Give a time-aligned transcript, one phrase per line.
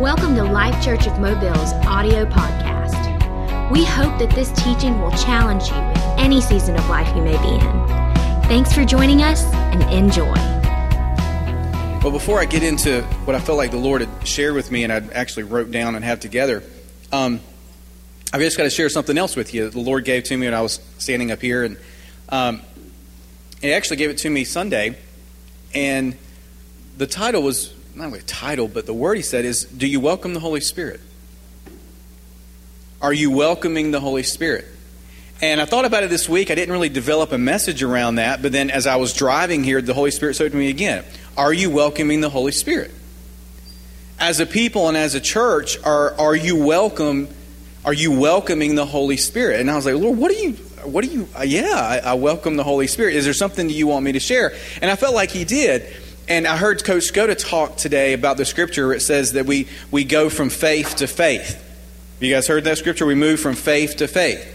[0.00, 3.70] Welcome to Life Church of Mobile's audio podcast.
[3.70, 7.36] We hope that this teaching will challenge you in any season of life you may
[7.42, 7.60] be in.
[8.48, 10.32] Thanks for joining us and enjoy.
[12.02, 14.84] Well, before I get into what I felt like the Lord had shared with me
[14.84, 16.62] and I actually wrote down and have together,
[17.12, 17.38] um,
[18.32, 19.68] I've just got to share something else with you.
[19.68, 21.76] The Lord gave to me when I was standing up here, and
[22.30, 22.62] um,
[23.60, 24.96] He actually gave it to me Sunday,
[25.74, 26.16] and
[26.96, 30.00] the title was not really a title, but the word He said is, "Do you
[30.00, 31.00] welcome the Holy Spirit?
[33.02, 34.66] Are you welcoming the Holy Spirit?"
[35.42, 36.50] And I thought about it this week.
[36.50, 39.80] I didn't really develop a message around that, but then as I was driving here,
[39.80, 41.04] the Holy Spirit spoke to me again.
[41.36, 42.90] Are you welcoming the Holy Spirit?
[44.18, 47.28] As a people and as a church, are are you welcome?
[47.84, 49.60] Are you welcoming the Holy Spirit?
[49.60, 50.52] And I was like, Lord, what are you?
[50.84, 51.26] What are you?
[51.44, 53.14] Yeah, I, I welcome the Holy Spirit.
[53.14, 54.52] Is there something that you want me to share?
[54.82, 55.86] And I felt like He did.
[56.28, 58.86] And I heard Coach Skoda talk today about the scripture.
[58.86, 61.66] Where it says that we we go from faith to faith.
[62.20, 63.06] You guys heard that scripture?
[63.06, 64.46] We move from faith to faith.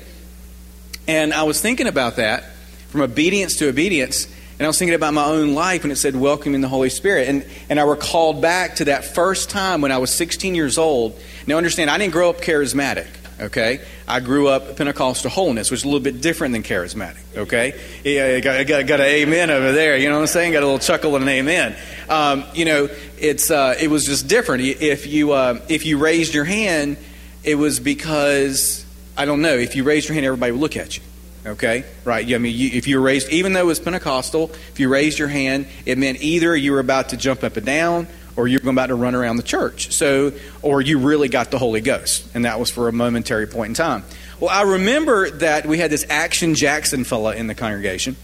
[1.08, 2.44] And I was thinking about that
[2.90, 4.28] from obedience to obedience.
[4.58, 7.28] And I was thinking about my own life when it said welcoming the Holy Spirit.
[7.28, 11.20] And, and I recalled back to that first time when I was 16 years old.
[11.46, 13.08] Now, understand, I didn't grow up charismatic,
[13.40, 13.82] okay?
[14.08, 17.80] I grew up Pentecostal holiness, which is a little bit different than charismatic, okay?
[18.04, 20.54] Yeah, I got, I got, got an amen over there, you know what I'm saying?
[20.54, 21.76] Got a little chuckle and an amen.
[22.10, 24.64] Um, you know, it's, uh, it was just different.
[24.64, 26.98] If you, uh, if you raised your hand,
[27.44, 28.86] it was because,
[29.18, 31.04] I don't know, if you raised your hand, everybody would look at you.
[31.46, 32.26] Okay, right?
[32.34, 35.20] I mean, you, if you were raised, even though it was Pentecostal, if you raised
[35.20, 38.68] your hand, it meant either you were about to jump up and down, or you're
[38.68, 39.94] about to run around the church.
[39.94, 43.70] So, or you really got the Holy Ghost, and that was for a momentary point
[43.70, 44.04] in time.
[44.40, 48.16] Well, I remember that we had this Action Jackson fella in the congregation,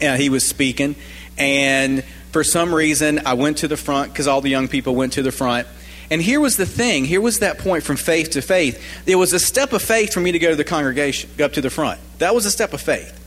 [0.00, 0.94] and he was speaking,
[1.36, 5.14] and for some reason, I went to the front because all the young people went
[5.14, 5.66] to the front.
[6.10, 7.04] And here was the thing.
[7.04, 8.82] Here was that point from faith to faith.
[9.06, 11.54] It was a step of faith for me to go to the congregation, go up
[11.54, 12.00] to the front.
[12.18, 13.18] That was a step of faith.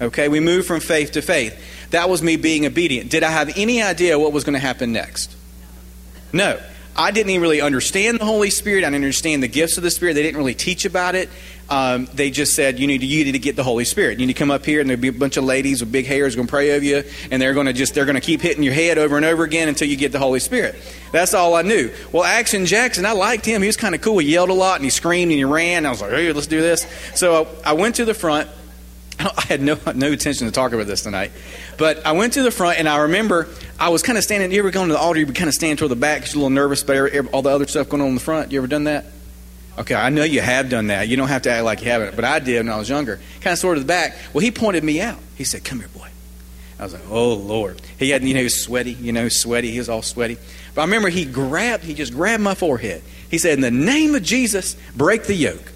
[0.00, 1.90] Okay, we moved from faith to faith.
[1.90, 3.10] That was me being obedient.
[3.10, 5.36] Did I have any idea what was going to happen next?
[6.32, 6.60] No.
[6.96, 8.84] I didn't even really understand the Holy Spirit.
[8.84, 10.14] I didn't understand the gifts of the Spirit.
[10.14, 11.30] They didn't really teach about it.
[11.70, 14.18] Um, they just said you need to you need to get the Holy Spirit.
[14.18, 16.04] You need to come up here, and there'll be a bunch of ladies with big
[16.04, 18.40] hairs going to pray over you, and they're going to just they're going to keep
[18.40, 20.74] hitting your head over and over again until you get the Holy Spirit.
[21.12, 21.92] That's all I knew.
[22.10, 23.62] Well, Action Jackson, I liked him.
[23.62, 24.18] He was kind of cool.
[24.18, 25.86] He yelled a lot and he screamed and he ran.
[25.86, 26.86] I was like, hey, let's do this.
[27.14, 28.50] So I went to the front.
[29.36, 31.32] I had no no intention to talk about this tonight,
[31.76, 33.48] but I went to the front and I remember
[33.78, 34.50] I was kind of standing.
[34.52, 35.20] You ever going to the altar?
[35.20, 37.42] You would kind of stand toward the back because you're a little nervous about all
[37.42, 38.52] the other stuff going on in the front.
[38.52, 39.06] You ever done that?
[39.78, 41.08] Okay, I know you have done that.
[41.08, 43.20] You don't have to act like you haven't, but I did when I was younger.
[43.40, 44.16] Kind of sort of the back.
[44.32, 45.18] Well, he pointed me out.
[45.36, 46.08] He said, "Come here, boy."
[46.78, 48.92] I was like, "Oh Lord." He had, you know, he was sweaty.
[48.92, 49.70] You know, sweaty.
[49.70, 50.38] He was all sweaty.
[50.74, 53.02] But I remember he grabbed, he just grabbed my forehead.
[53.30, 55.72] He said, "In the name of Jesus, break the yoke."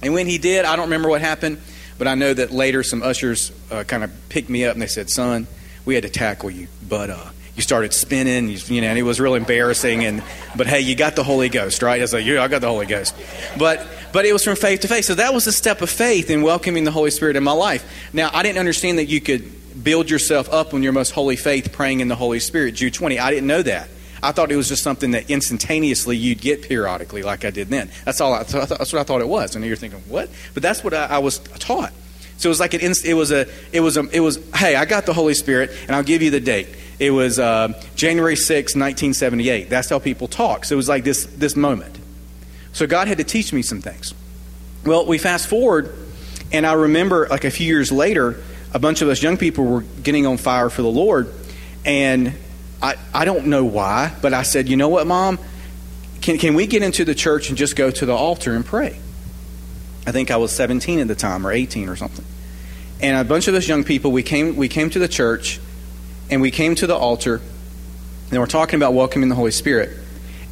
[0.00, 1.58] And when he did, I don't remember what happened,
[1.98, 4.86] but I know that later some ushers uh, kind of picked me up and they
[4.86, 5.46] said, "Son,
[5.84, 9.02] we had to tackle you, but uh, you started spinning, you, you know, and it
[9.02, 10.04] was real embarrassing.
[10.04, 10.22] And
[10.56, 11.98] but hey, you got the Holy Ghost, right?
[11.98, 13.16] I was like, yeah, I got the Holy Ghost.
[13.58, 15.06] But but it was from faith to faith.
[15.06, 18.08] So that was a step of faith in welcoming the Holy Spirit in my life.
[18.12, 21.72] Now I didn't understand that you could build yourself up on your most holy faith
[21.72, 22.76] praying in the Holy Spirit.
[22.76, 23.18] Jude 20.
[23.18, 23.88] I didn't know that.
[24.22, 27.90] I thought it was just something that instantaneously you'd get periodically, like I did then.
[28.04, 28.34] That's all.
[28.34, 29.54] I, that's what I thought it was.
[29.56, 30.28] And you're thinking, what?
[30.54, 31.92] But that's what I, I was taught.
[32.38, 32.80] So it was like an.
[32.80, 33.46] inst- It was a.
[33.72, 34.08] It was a.
[34.10, 34.38] It was.
[34.54, 36.68] Hey, I got the Holy Spirit, and I'll give you the date.
[36.98, 39.68] It was uh, January 6, 1978.
[39.70, 40.64] That's how people talk.
[40.64, 41.96] So it was like this, this moment.
[42.72, 44.14] So God had to teach me some things.
[44.84, 45.94] Well, we fast forward,
[46.52, 48.42] and I remember like a few years later,
[48.72, 51.32] a bunch of us young people were getting on fire for the Lord.
[51.84, 52.34] And
[52.82, 55.38] I, I don't know why, but I said, you know what, Mom?
[56.20, 58.98] Can, can we get into the church and just go to the altar and pray?
[60.06, 62.24] I think I was 17 at the time or 18 or something.
[63.00, 65.60] And a bunch of us young people, we came, we came to the church
[66.30, 67.40] and we came to the altar,
[68.30, 69.96] and we're talking about welcoming the Holy Spirit.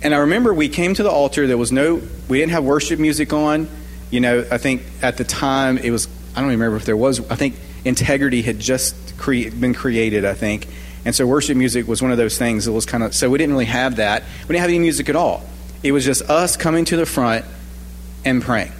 [0.03, 1.47] And I remember we came to the altar.
[1.47, 3.69] There was no, we didn't have worship music on.
[4.11, 7.29] You know, I think at the time it was, I don't remember if there was,
[7.31, 10.69] I think integrity had just cre- been created, I think.
[11.06, 13.38] And so worship music was one of those things that was kind of, so we
[13.38, 14.25] didn't really have that.
[14.43, 15.44] We didn't have any music at all.
[15.85, 17.44] It was just us coming to the front
[18.25, 18.73] and praying.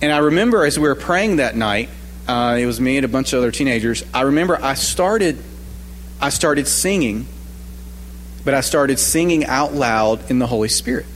[0.00, 1.88] And I remember as we were praying that night,
[2.28, 4.04] uh, it was me and a bunch of other teenagers.
[4.14, 5.42] I remember I started
[6.20, 7.26] I started singing,
[8.44, 11.06] but I started singing out loud in the Holy Spirit.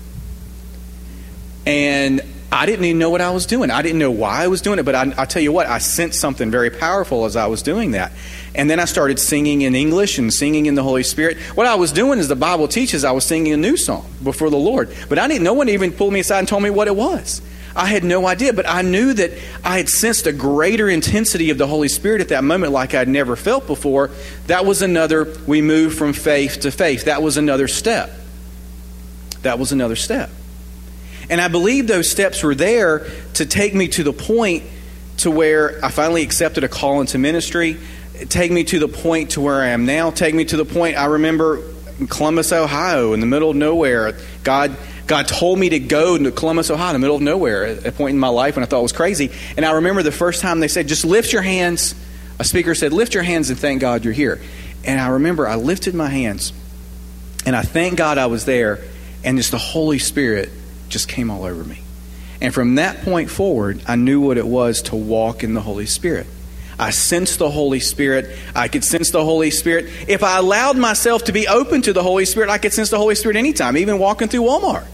[1.65, 2.21] And
[2.53, 3.71] I didn't even know what I was doing.
[3.71, 5.79] I didn't know why I was doing it, but I, I tell you what, I
[5.79, 8.11] sensed something very powerful as I was doing that.
[8.57, 11.39] And then I started singing in English and singing in the Holy Spirit.
[11.55, 14.51] What I was doing is the Bible teaches I was singing a new song before
[14.51, 14.93] the Lord.
[15.09, 17.41] But I didn't, no one even pulled me aside and told me what it was.
[17.77, 19.31] I had no idea, but I knew that
[19.63, 23.07] I had sensed a greater intensity of the Holy Spirit at that moment like I'd
[23.07, 24.11] never felt before.
[24.49, 27.05] That was another, we moved from faith to faith.
[27.05, 28.11] That was another step.
[29.43, 30.31] That was another step.
[31.31, 34.65] And I believe those steps were there to take me to the point
[35.19, 37.79] to where I finally accepted a call into ministry,
[38.29, 40.97] take me to the point to where I am now, take me to the point
[40.97, 41.63] I remember
[41.99, 44.17] in Columbus, Ohio, in the middle of nowhere.
[44.43, 47.87] God God told me to go to Columbus, Ohio, in the middle of nowhere, at
[47.87, 49.33] a point in my life when I thought it was crazy.
[49.57, 51.97] And I remember the first time they said, just lift your hands.
[52.39, 54.41] A speaker said, lift your hands and thank God you're here.
[54.85, 56.53] And I remember I lifted my hands
[57.45, 58.79] and I thank God I was there,
[59.25, 60.51] and just the Holy Spirit
[60.91, 61.81] just came all over me.
[62.41, 65.87] And from that point forward, I knew what it was to walk in the Holy
[65.87, 66.27] Spirit.
[66.79, 68.37] I sensed the Holy Spirit.
[68.55, 69.91] I could sense the Holy Spirit.
[70.09, 72.97] If I allowed myself to be open to the Holy Spirit, I could sense the
[72.97, 74.87] Holy Spirit anytime, even walking through Walmart.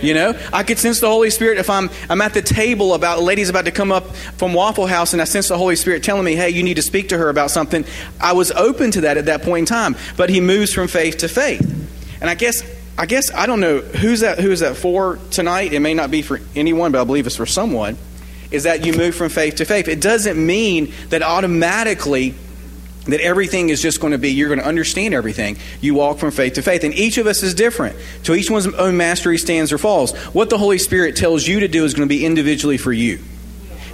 [0.00, 3.18] You know, I could sense the Holy Spirit if I'm I'm at the table about
[3.18, 6.02] a lady's about to come up from Waffle House and I sense the Holy Spirit
[6.02, 7.84] telling me, "Hey, you need to speak to her about something."
[8.20, 11.18] I was open to that at that point in time, but he moves from faith
[11.18, 11.60] to faith.
[12.20, 12.64] And I guess
[12.96, 15.72] I guess I don't know who's that who's that for tonight.
[15.72, 17.96] It may not be for anyone, but I believe it's for someone.
[18.50, 19.88] Is that you move from faith to faith?
[19.88, 22.34] It doesn't mean that automatically
[23.06, 25.56] that everything is just going to be, you're going to understand everything.
[25.80, 26.84] You walk from faith to faith.
[26.84, 27.96] And each of us is different.
[28.24, 30.14] To each one's own mastery stands or falls.
[30.34, 33.18] What the Holy Spirit tells you to do is going to be individually for you.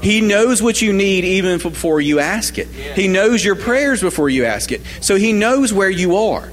[0.02, 2.68] He knows what you need even before you ask it.
[2.68, 4.82] He knows your prayers before you ask it.
[5.00, 6.52] So He knows where you are.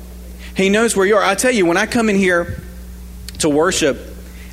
[0.56, 1.24] He knows where you are.
[1.24, 2.62] I tell you, when I come in here
[3.40, 4.00] to worship,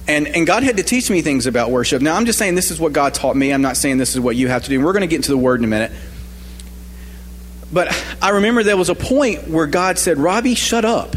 [0.09, 2.03] and, and God had to teach me things about worship.
[2.03, 3.53] Now, I'm just saying this is what God taught me.
[3.53, 4.81] I'm not saying this is what you have to do.
[4.81, 5.93] We're going to get into the Word in a minute.
[7.73, 11.15] But I remember there was a point where God said, Robbie, shut up.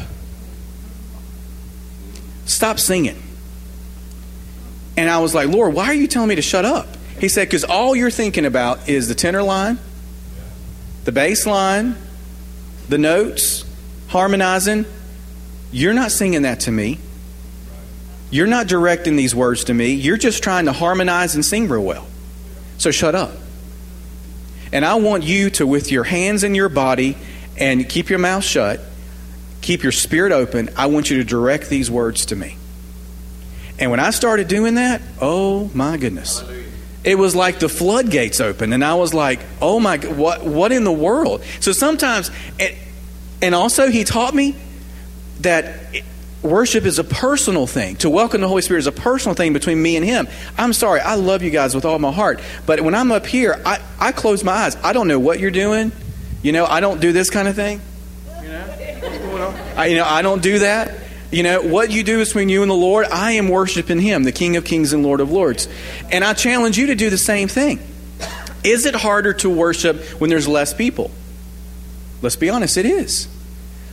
[2.46, 3.22] Stop singing.
[4.96, 6.88] And I was like, Lord, why are you telling me to shut up?
[7.20, 9.80] He said, because all you're thinking about is the tenor line,
[11.04, 11.96] the bass line,
[12.88, 13.65] the notes,
[14.16, 14.86] harmonizing.
[15.74, 17.00] You're not singing that to me.
[18.32, 19.92] You're not directing these words to me.
[19.92, 22.08] You're just trying to harmonize and sing real well.
[22.78, 23.34] So shut up.
[24.72, 27.18] And I want you to, with your hands in your body
[27.58, 28.80] and keep your mouth shut,
[29.60, 32.56] keep your spirit open, I want you to direct these words to me.
[33.80, 36.42] And when I started doing that, oh my goodness.
[37.04, 40.84] It was like the floodgates opened, and I was like, "Oh my, what, what in
[40.84, 42.32] the world?" So sometimes,
[43.42, 44.56] and also he taught me
[45.42, 45.76] that
[46.46, 47.96] worship is a personal thing.
[47.98, 50.28] To welcome the Holy Spirit is a personal thing between me and Him.
[50.58, 52.40] I'm sorry, I love you guys with all my heart.
[52.66, 54.78] But when I'm up here, I, I close my eyes.
[54.78, 55.92] I don't know what you're doing.
[56.42, 57.82] You know, I don't do this kind of thing.
[58.42, 59.56] You know, what's going on?
[59.76, 61.00] I, you know, I don't do that.
[61.32, 63.08] You know, what you do is between you and the Lord.
[63.08, 65.68] I am worshiping Him, the King of Kings and Lord of Lords.
[66.12, 67.80] And I challenge you to do the same thing.
[68.64, 71.12] Is it harder to worship when there's less people?
[72.26, 73.28] Let's be honest, it is.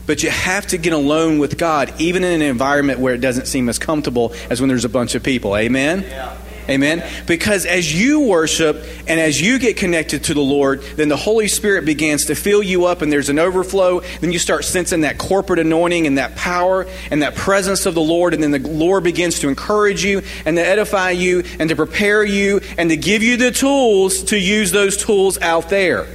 [0.06, 3.46] But you have to get alone with God, even in an environment where it doesn't
[3.46, 5.54] seem as comfortable as when there's a bunch of people.
[5.54, 6.02] Amen?
[6.02, 6.34] Yeah.
[6.66, 7.06] Amen?
[7.26, 11.46] Because as you worship and as you get connected to the Lord, then the Holy
[11.46, 14.00] Spirit begins to fill you up and there's an overflow.
[14.20, 18.00] Then you start sensing that corporate anointing and that power and that presence of the
[18.00, 18.32] Lord.
[18.32, 22.24] And then the Lord begins to encourage you and to edify you and to prepare
[22.24, 26.06] you and to give you the tools to use those tools out there.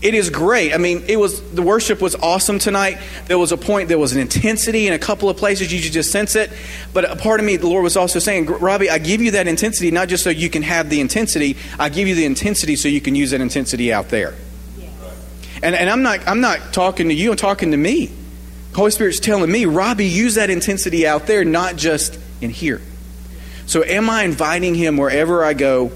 [0.00, 0.72] It is great.
[0.72, 2.98] I mean, it was the worship was awesome tonight.
[3.26, 5.92] There was a point, there was an intensity in a couple of places you could
[5.92, 6.52] just sense it.
[6.92, 9.48] But a part of me, the Lord was also saying, Robbie, I give you that
[9.48, 11.56] intensity not just so you can have the intensity.
[11.80, 14.34] I give you the intensity so you can use that intensity out there.
[15.62, 17.32] And, and I'm not I'm not talking to you.
[17.32, 18.12] I'm talking to me.
[18.70, 22.80] The Holy Spirit's telling me, Robbie, use that intensity out there, not just in here.
[23.66, 25.90] So, am I inviting Him wherever I go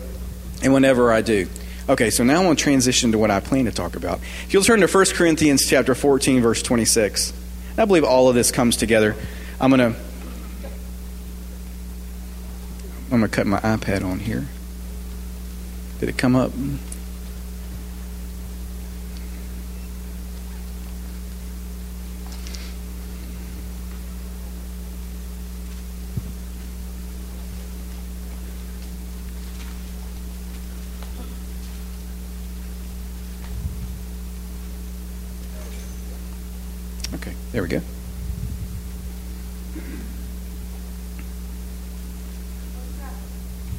[0.62, 1.46] and whenever I do?
[1.88, 4.20] Okay, so now I'm going to transition to what I plan to talk about.
[4.44, 7.32] If you'll turn to 1 Corinthians chapter 14, verse 26.
[7.76, 9.16] I believe all of this comes together.
[9.60, 9.98] I'm going to
[13.10, 14.46] I'm going to cut my iPad on here.
[16.00, 16.52] Did it come up?
[37.52, 37.80] There we go.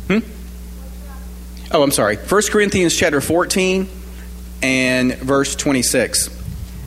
[0.08, 0.20] Hmm?
[1.76, 2.18] Oh, I'm sorry.
[2.18, 3.90] 1 Corinthians chapter 14
[4.62, 6.30] and verse 26.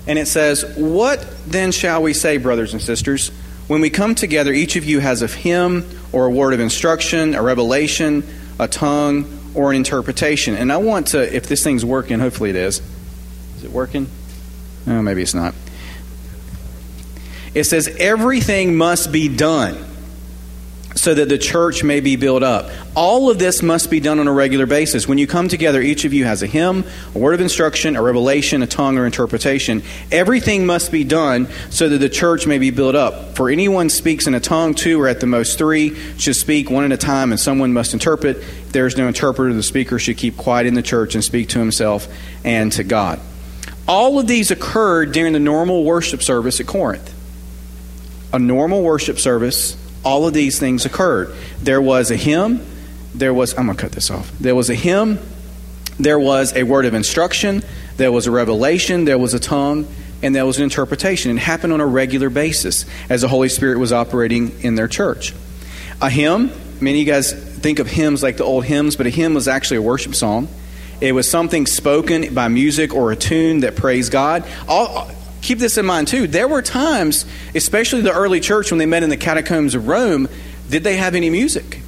[0.06, 3.30] And it says, What then shall we say, brothers and sisters?
[3.66, 7.34] When we come together, each of you has a hymn or a word of instruction,
[7.34, 8.22] a revelation,
[8.60, 9.26] a tongue,
[9.56, 10.54] or an interpretation.
[10.54, 12.80] And I want to, if this thing's working, hopefully it is.
[13.56, 14.06] Is it working?
[14.86, 15.56] Oh, maybe it's not.
[17.54, 19.84] It says, Everything must be done
[20.96, 22.70] so that the church may be built up.
[22.94, 25.06] All of this must be done on a regular basis.
[25.06, 26.84] When you come together, each of you has a hymn,
[27.14, 29.82] a word of instruction, a revelation, a tongue, or interpretation.
[30.10, 33.36] Everything must be done so that the church may be built up.
[33.36, 36.84] For anyone speaks in a tongue, two or at the most three should speak one
[36.84, 38.38] at a time, and someone must interpret.
[38.38, 41.50] If there is no interpreter, the speaker should keep quiet in the church and speak
[41.50, 42.08] to himself
[42.42, 43.20] and to God.
[43.86, 47.12] All of these occurred during the normal worship service at Corinth.
[48.32, 49.76] A normal worship service
[50.06, 51.34] all of these things occurred.
[51.60, 52.64] There was a hymn,
[53.12, 54.30] there was, I'm going to cut this off.
[54.38, 55.18] There was a hymn,
[55.98, 57.64] there was a word of instruction,
[57.96, 59.88] there was a revelation, there was a tongue,
[60.22, 61.36] and there was an interpretation.
[61.36, 65.34] It happened on a regular basis as the Holy Spirit was operating in their church.
[66.00, 69.10] A hymn, many of you guys think of hymns like the old hymns, but a
[69.10, 70.46] hymn was actually a worship song.
[71.00, 74.46] It was something spoken by music or a tune that praised God.
[74.68, 75.10] All,
[75.46, 76.26] keep this in mind too.
[76.26, 77.24] There were times,
[77.54, 80.28] especially the early church when they met in the catacombs of Rome,
[80.68, 81.80] did they have any music?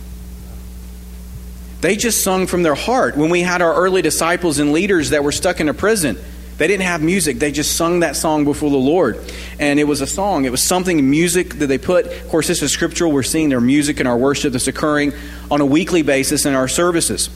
[1.81, 3.17] They just sung from their heart.
[3.17, 6.17] When we had our early disciples and leaders that were stuck in a prison,
[6.57, 7.39] they didn't have music.
[7.39, 9.19] They just sung that song before the Lord.
[9.61, 10.45] And it was a song.
[10.45, 12.07] It was something, music that they put.
[12.07, 13.13] Of course, this is scriptural.
[13.13, 15.13] We're seeing their music in our worship that's occurring
[15.53, 17.31] on a weekly basis in our services.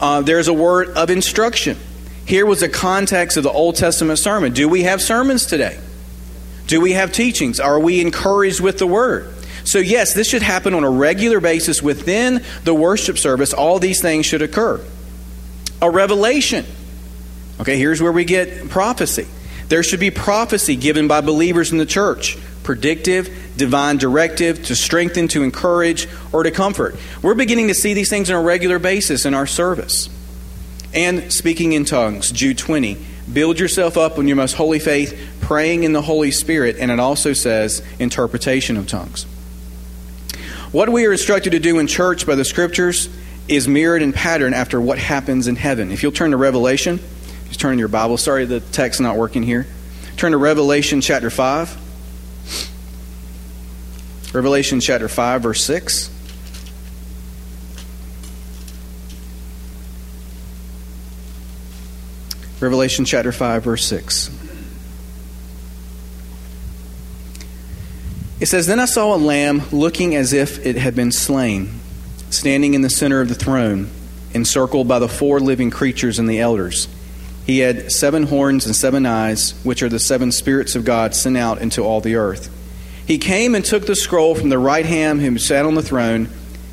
[0.00, 1.76] Uh, there's a word of instruction.
[2.26, 4.52] Here was the context of the Old Testament sermon.
[4.52, 5.78] Do we have sermons today?
[6.66, 7.58] Do we have teachings?
[7.58, 9.34] Are we encouraged with the word?
[9.64, 13.52] So, yes, this should happen on a regular basis within the worship service.
[13.52, 14.80] All these things should occur.
[15.82, 16.64] A revelation.
[17.60, 19.26] Okay, here's where we get prophecy.
[19.68, 25.26] There should be prophecy given by believers in the church predictive, divine directive to strengthen,
[25.26, 26.94] to encourage, or to comfort.
[27.22, 30.08] We're beginning to see these things on a regular basis in our service
[30.94, 32.96] and speaking in tongues, Jude 20.
[33.32, 36.98] Build yourself up on your most holy faith, praying in the Holy Spirit, and it
[36.98, 39.24] also says interpretation of tongues.
[40.72, 43.08] What we are instructed to do in church by the scriptures
[43.48, 45.90] is mirrored and patterned after what happens in heaven.
[45.90, 47.00] If you'll turn to Revelation,
[47.48, 48.16] just turn in your Bible.
[48.16, 49.66] Sorry, the text's not working here.
[50.16, 51.76] Turn to Revelation chapter 5.
[54.32, 56.10] Revelation chapter 5, verse 6.
[62.60, 64.30] Revelation chapter 5, verse 6.
[68.38, 71.80] It says, Then I saw a lamb looking as if it had been slain,
[72.28, 73.88] standing in the center of the throne,
[74.34, 76.86] encircled by the four living creatures and the elders.
[77.46, 81.38] He had seven horns and seven eyes, which are the seven spirits of God sent
[81.38, 82.54] out into all the earth.
[83.06, 86.28] He came and took the scroll from the right hand who sat on the throne,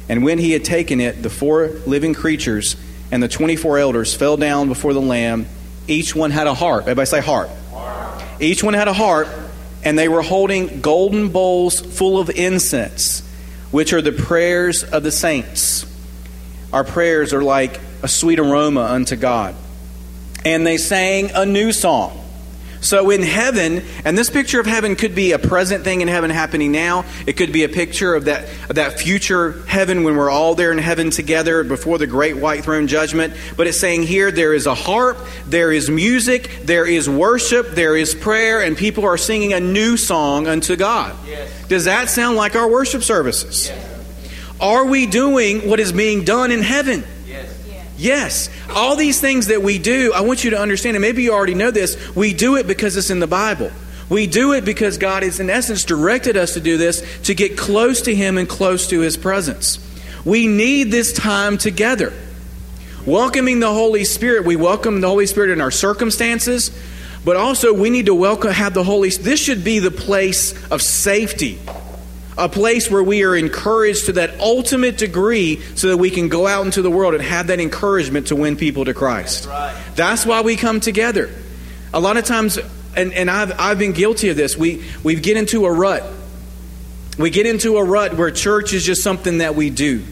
[0.10, 2.76] and when he had taken it, the four living creatures
[3.10, 5.48] and the twenty four elders fell down before the Lamb
[5.88, 6.84] each one had a harp.
[6.84, 7.50] Everybody say harp.
[7.72, 8.24] harp.
[8.40, 9.28] Each one had a harp,
[9.84, 13.28] and they were holding golden bowls full of incense,
[13.72, 15.86] which are the prayers of the saints.
[16.74, 19.56] Our prayers are like a sweet aroma unto God.
[20.46, 22.24] And they sang a new song
[22.82, 26.30] so in heaven, and this picture of heaven could be a present thing in heaven
[26.30, 27.06] happening now.
[27.26, 30.72] It could be a picture of that, of that future heaven when we're all there
[30.72, 33.34] in heaven together before the great white throne judgment.
[33.56, 37.98] But it's saying here there is a harp, there is music, there is worship, there
[37.98, 41.16] is prayer, and people are singing a new song unto God.
[41.26, 41.68] Yes.
[41.68, 43.68] Does that sound like our worship services?
[43.68, 43.94] Yes.
[44.60, 47.04] Are we doing what is being done in heaven?
[47.98, 48.50] Yes.
[48.70, 51.56] All these things that we do, I want you to understand, and maybe you already
[51.56, 53.72] know this, we do it because it's in the Bible.
[54.10, 57.58] We do it because God has, in essence, directed us to do this to get
[57.58, 59.80] close to Him and close to His presence.
[60.24, 62.14] We need this time together.
[63.06, 66.72] Welcoming the Holy Spirit, we welcome the Holy Spirit in our circumstances,
[67.26, 70.82] but also we need to welcome, have the Holy This should be the place of
[70.82, 71.60] safety
[72.38, 76.46] a place where we are encouraged to that ultimate degree so that we can go
[76.46, 79.46] out into the world and have that encouragement to win people to Christ.
[79.46, 79.96] That's, right.
[79.96, 81.32] That's why we come together.
[81.94, 82.60] A lot of times,
[82.96, 86.04] and, and I've, I've been guilty of this, we, we get into a rut.
[87.18, 90.04] We get into a rut where church is just something that we do.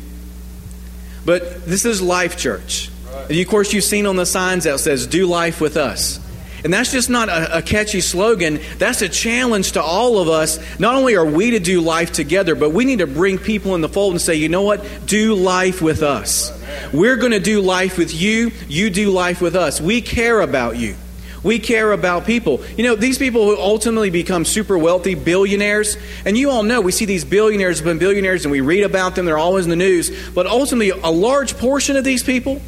[1.25, 2.89] But this is life church.
[3.05, 3.29] Right.
[3.29, 6.19] And of course, you've seen on the signs that says, Do life with us.
[6.65, 8.59] And that's just not a, a, catchy slogan.
[8.79, 10.57] That's a challenge to all of us.
[10.79, 13.81] Not only are we to do life together, but we need to bring people in
[13.81, 14.83] the fold and say, you know what?
[15.05, 16.51] Do life with us.
[16.91, 18.51] We're going to do life with you.
[18.67, 19.79] You do life with us.
[19.79, 20.95] We care about you.
[21.43, 22.63] We care about people.
[22.75, 26.91] You know, these people who ultimately become super wealthy, billionaires, and you all know we
[26.91, 29.75] see these billionaires have been billionaires and we read about them, they're always in the
[29.75, 32.59] news, but ultimately, a large portion of these people,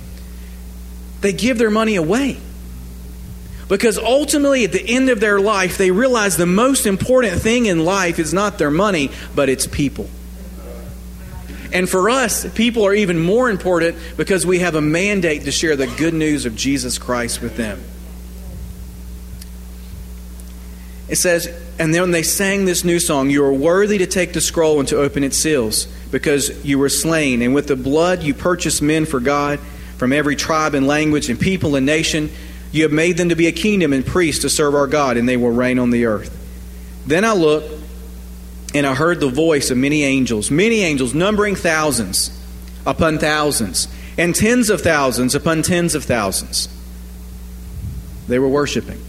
[1.21, 2.37] they give their money away.
[3.69, 7.83] Because ultimately, at the end of their life, they realize the most important thing in
[7.83, 10.09] life is not their money, but it's people.
[11.73, 15.75] And for us, people are even more important because we have a mandate to share
[15.75, 17.83] the good news of Jesus Christ with them.
[21.09, 21.47] It says,
[21.79, 24.87] and then they sang this new song, You are worthy to take the scroll and
[24.89, 29.05] to open its seals, because you were slain, and with the blood you purchased men
[29.05, 29.59] for God
[29.97, 32.29] from every tribe and language and people and nation.
[32.71, 35.27] You have made them to be a kingdom and priests to serve our God, and
[35.27, 36.33] they will reign on the earth.
[37.05, 37.73] Then I looked,
[38.73, 42.31] and I heard the voice of many angels, many angels, numbering thousands
[42.85, 46.69] upon thousands, and tens of thousands upon tens of thousands.
[48.27, 49.01] They were worshiping.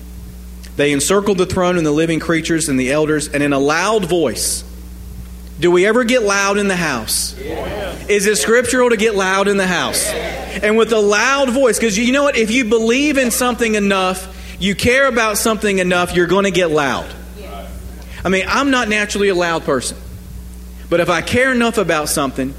[0.77, 4.05] They encircled the throne and the living creatures and the elders, and in a loud
[4.05, 4.63] voice,
[5.59, 7.37] do we ever get loud in the house?
[8.09, 10.09] Is it scriptural to get loud in the house?
[10.63, 12.37] And with a loud voice, because you know what?
[12.37, 16.71] If you believe in something enough, you care about something enough, you're going to get
[16.71, 17.07] loud.
[18.25, 19.97] I mean, I'm not naturally a loud person.
[20.91, 22.55] But if I care enough about something,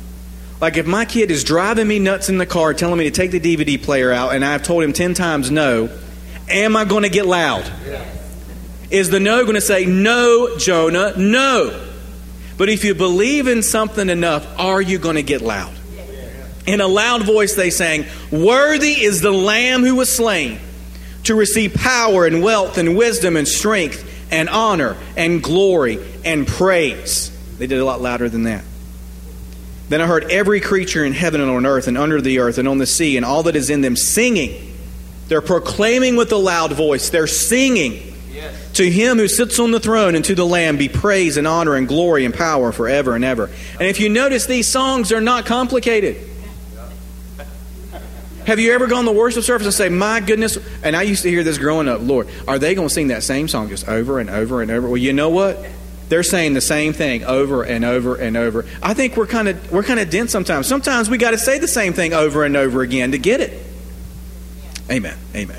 [0.61, 3.31] like if my kid is driving me nuts in the car, telling me to take
[3.31, 5.89] the DVD player out, and I've told him 10 times no,
[6.49, 7.71] Am I going to get loud?
[8.89, 11.87] Is the no going to say, No, Jonah, no?
[12.57, 15.73] But if you believe in something enough, are you going to get loud?
[16.69, 20.59] In a loud voice, they sang, Worthy is the Lamb who was slain
[21.23, 27.31] to receive power and wealth and wisdom and strength and honor and glory and praise.
[27.57, 28.63] They did a lot louder than that.
[29.89, 32.67] Then I heard every creature in heaven and on earth and under the earth and
[32.67, 34.69] on the sea and all that is in them singing
[35.29, 37.09] they're proclaiming with a loud voice.
[37.09, 38.01] They're singing.
[38.33, 38.73] Yes.
[38.73, 41.75] To him who sits on the throne and to the Lamb be praise and honor
[41.75, 43.49] and glory and power forever and ever.
[43.73, 46.17] And if you notice, these songs are not complicated.
[48.49, 50.57] Have you ever gone to the worship service and say, My goodness?
[50.81, 53.21] And I used to hear this growing up, Lord, are they going to sing that
[53.21, 54.87] same song just over and over and over?
[54.87, 55.63] Well, you know what?
[56.07, 58.65] They're saying the same thing over and over and over.
[58.81, 60.65] I think we're kind of we're kind of dense sometimes.
[60.65, 63.63] Sometimes we got to say the same thing over and over again to get it.
[64.89, 65.15] Amen.
[65.35, 65.55] Amen.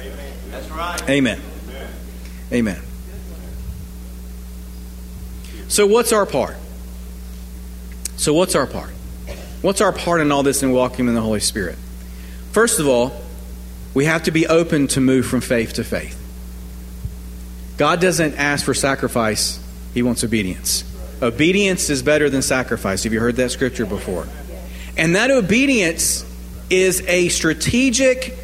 [0.50, 1.11] That's right.
[1.11, 1.40] Amen.
[2.53, 2.83] Amen.
[5.68, 6.57] So, what's our part?
[8.16, 8.90] So, what's our part?
[9.62, 11.79] What's our part in all this in walking in the Holy Spirit?
[12.53, 13.13] First of all,
[13.95, 16.17] we have to be open to move from faith to faith.
[17.77, 19.59] God doesn't ask for sacrifice,
[19.95, 20.85] He wants obedience.
[21.23, 23.05] Obedience is better than sacrifice.
[23.05, 24.27] Have you heard that scripture before?
[24.97, 26.25] And that obedience
[26.71, 28.37] is a strategic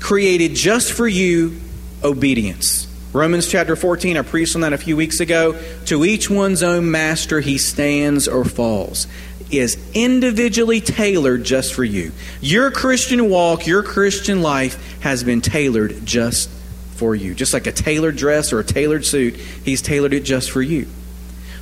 [0.00, 1.60] created just for you
[2.02, 2.86] obedience.
[3.12, 5.58] Romans chapter 14, I preached on that a few weeks ago.
[5.86, 9.06] To each one's own master he stands or falls.
[9.50, 12.12] Is individually tailored just for you.
[12.40, 16.50] Your Christian walk, your Christian life has been tailored just
[16.96, 17.34] for you.
[17.34, 20.86] Just like a tailored dress or a tailored suit, he's tailored it just for you.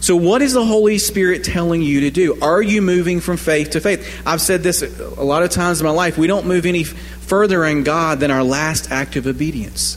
[0.01, 2.39] So, what is the Holy Spirit telling you to do?
[2.43, 4.23] Are you moving from faith to faith?
[4.27, 6.19] I've said this a lot of times in my life.
[6.19, 9.97] We don't move any further in God than our last act of obedience.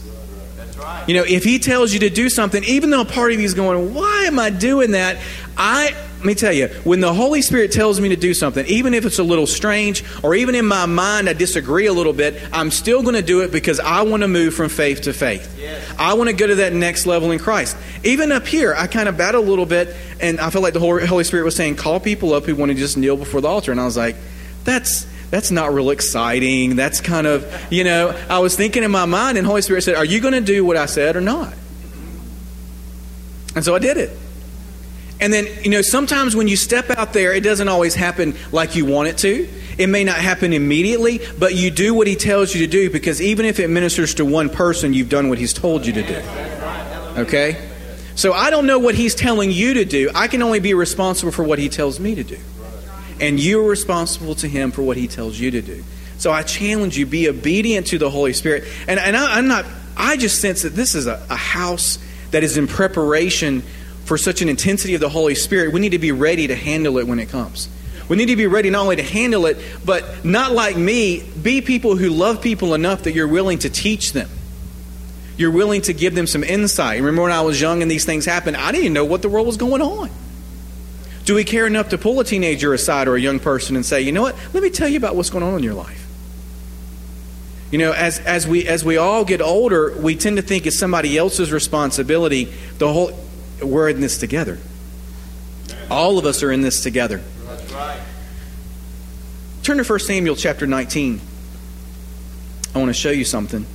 [1.08, 3.46] You know, if He tells you to do something, even though a part of you
[3.46, 5.18] is going, Why am I doing that?
[5.58, 8.94] I let me tell you, when the Holy Spirit tells me to do something, even
[8.94, 12.42] if it's a little strange, or even in my mind I disagree a little bit,
[12.52, 15.58] I'm still going to do it because I want to move from faith to faith.
[15.58, 15.82] Yes.
[15.98, 17.78] I want to go to that next level in Christ.
[18.04, 20.82] Even up here, I kind of battle a little bit, and I felt like the
[20.82, 23.72] Holy Spirit was saying, call people up who want to just kneel before the altar.
[23.72, 24.18] And I was like,
[24.66, 26.76] that's that's not real exciting.
[26.76, 29.96] That's kind of, you know, I was thinking in my mind, and Holy Spirit said,
[29.96, 31.54] Are you going to do what I said or not?
[33.56, 34.10] And so I did it.
[35.22, 38.76] And then, you know, sometimes when you step out there, it doesn't always happen like
[38.76, 39.50] you want it to.
[39.78, 43.22] It may not happen immediately, but you do what He tells you to do because
[43.22, 46.22] even if it ministers to one person, you've done what He's told you to do.
[47.22, 47.70] Okay?
[48.16, 50.10] So I don't know what He's telling you to do.
[50.16, 52.38] I can only be responsible for what He tells me to do.
[53.22, 55.84] And you're responsible to Him for what He tells you to do.
[56.18, 58.66] So I challenge you, be obedient to the Holy Spirit.
[58.88, 61.98] And, and I, am not, I just sense that this is a, a house
[62.32, 63.64] that is in preparation
[64.10, 66.98] for such an intensity of the Holy Spirit, we need to be ready to handle
[66.98, 67.70] it when it comes.
[68.08, 71.62] We need to be ready not only to handle it, but not like me, be
[71.62, 74.28] people who love people enough that you're willing to teach them.
[75.38, 76.98] You're willing to give them some insight.
[76.98, 79.30] Remember when I was young and these things happened, I didn't even know what the
[79.30, 80.10] world was going on.
[81.26, 84.02] Do we care enough to pull a teenager aside or a young person and say,
[84.02, 86.08] you know what, let me tell you about what's going on in your life?
[87.70, 90.80] You know, as, as, we, as we all get older, we tend to think it's
[90.80, 92.52] somebody else's responsibility.
[92.80, 93.29] The whole,
[93.62, 94.58] we're in this together.
[95.90, 97.22] All of us are in this together.
[99.64, 101.22] Turn to 1 Samuel chapter 19.
[102.74, 103.66] I want to show you something.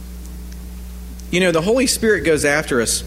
[1.30, 3.02] You know, the Holy Spirit goes after us.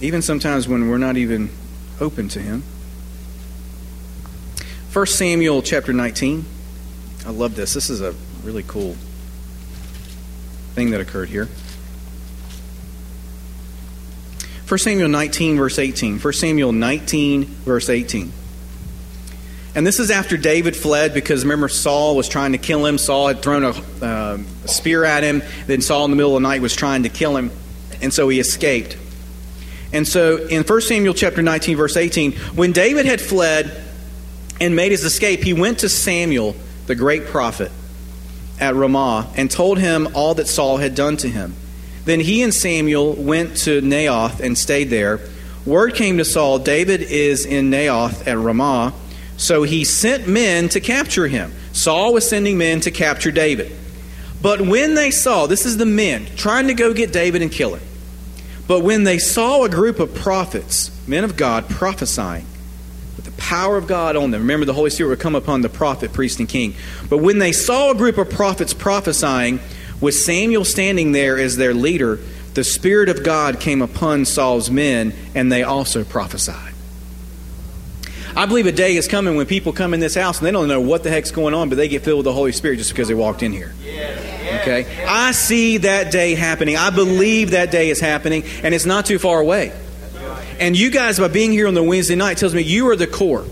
[0.00, 1.50] Even sometimes when we're not even
[2.00, 2.62] open to Him.
[4.92, 6.44] 1 Samuel chapter 19.
[7.26, 7.74] I love this.
[7.74, 8.96] This is a really cool
[10.76, 11.48] thing that occurred here.
[14.68, 16.18] 1 Samuel 19, verse 18.
[16.18, 18.30] 1 Samuel 19, verse 18.
[19.74, 22.98] And this is after David fled because remember, Saul was trying to kill him.
[22.98, 23.70] Saul had thrown a,
[24.02, 25.42] uh, a spear at him.
[25.66, 27.50] Then Saul, in the middle of the night, was trying to kill him.
[28.02, 28.98] And so he escaped.
[29.94, 33.82] And so in 1 Samuel chapter 19, verse 18, when David had fled
[34.60, 36.54] and made his escape, he went to Samuel,
[36.86, 37.72] the great prophet,
[38.60, 41.54] at Ramah, and told him all that Saul had done to him.
[42.04, 45.20] Then he and Samuel went to Naioth and stayed there.
[45.64, 48.94] Word came to Saul, David is in Naioth at Ramah.
[49.36, 51.52] So he sent men to capture him.
[51.72, 53.72] Saul was sending men to capture David.
[54.40, 57.74] But when they saw, this is the men trying to go get David and kill
[57.74, 57.86] him.
[58.68, 62.46] But when they saw a group of prophets, men of God, prophesying,
[63.36, 66.40] power of God on them, remember the Holy Spirit would come upon the prophet, priest,
[66.40, 66.74] and king.
[67.08, 69.60] But when they saw a group of prophets prophesying,
[70.00, 72.18] with Samuel standing there as their leader,
[72.54, 76.74] the Spirit of God came upon Saul's men, and they also prophesied.
[78.36, 80.68] I believe a day is coming when people come in this house and they don't
[80.68, 82.90] know what the heck's going on, but they get filled with the Holy Spirit just
[82.90, 83.72] because they walked in here.
[84.60, 84.86] Okay?
[85.06, 86.76] I see that day happening.
[86.76, 89.72] I believe that day is happening, and it's not too far away.
[90.58, 93.06] And you guys, by being here on the Wednesday night, tells me you are the
[93.06, 93.44] core.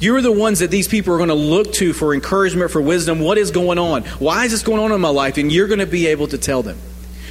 [0.00, 3.20] You're the ones that these people are going to look to for encouragement, for wisdom.
[3.20, 4.02] What is going on?
[4.18, 5.38] Why is this going on in my life?
[5.38, 6.78] And you're going to be able to tell them.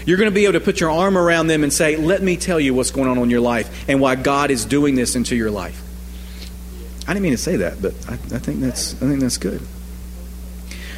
[0.05, 2.35] You're going to be able to put your arm around them and say, Let me
[2.35, 5.35] tell you what's going on in your life and why God is doing this into
[5.35, 5.81] your life.
[7.07, 9.61] I didn't mean to say that, but I, I think that's I think that's good.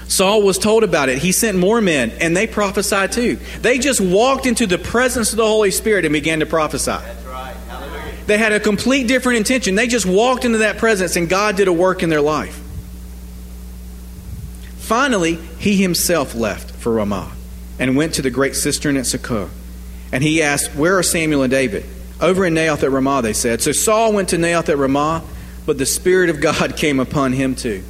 [0.08, 1.18] Saul was told about it.
[1.18, 3.38] He sent more men, and they prophesied too.
[3.62, 6.98] They just walked into the presence of the Holy Spirit and began to prophesy.
[8.28, 9.76] They had a complete different intention.
[9.76, 12.62] They just walked into that presence, and God did a work in their life.
[14.78, 17.32] Finally, he himself left for Ramah
[17.80, 19.52] and went to the great cistern at Succoth.
[20.12, 21.86] And he asked, Where are Samuel and David?
[22.22, 23.62] Over in Naioth at Ramah, they said.
[23.62, 25.24] So Saul went to Naioth at Ramah
[25.66, 27.84] but the Spirit of God came upon him too.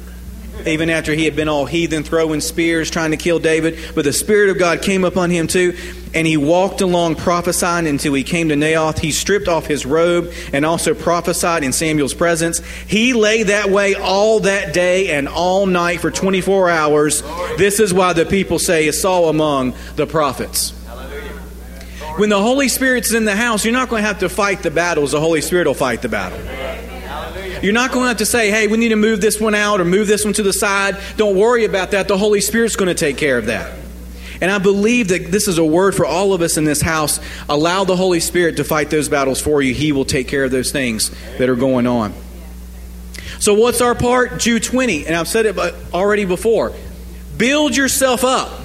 [0.64, 4.12] Even after he had been all heathen, throwing spears, trying to kill David, but the
[4.12, 5.76] Spirit of God came upon him too,
[6.14, 8.98] and he walked along prophesying until he came to Naioth.
[8.98, 12.60] He stripped off his robe and also prophesied in Samuel's presence.
[12.86, 17.22] He lay that way all that day and all night for 24 hours.
[17.58, 20.72] This is why the people say, Is Saul among the prophets?
[22.16, 24.70] When the Holy Spirit's in the house, you're not going to have to fight the
[24.70, 25.12] battles.
[25.12, 26.38] The Holy Spirit will fight the battle.
[27.66, 29.80] You're not going to have to say, hey, we need to move this one out
[29.80, 30.98] or move this one to the side.
[31.16, 32.06] Don't worry about that.
[32.06, 33.76] The Holy Spirit's going to take care of that.
[34.40, 37.18] And I believe that this is a word for all of us in this house.
[37.48, 39.74] Allow the Holy Spirit to fight those battles for you.
[39.74, 42.14] He will take care of those things that are going on.
[43.40, 44.38] So, what's our part?
[44.38, 45.04] Jude 20.
[45.08, 45.58] And I've said it
[45.92, 46.72] already before.
[47.36, 48.60] Build yourself up